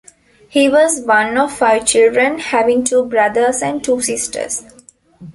He 0.49 0.67
was 0.67 1.05
one 1.05 1.37
of 1.37 1.55
five 1.55 1.85
children, 1.85 2.39
having 2.39 2.83
two 2.83 3.05
brothers 3.05 3.61
and 3.61 3.83
two 3.83 4.01
sisters. 4.01 4.63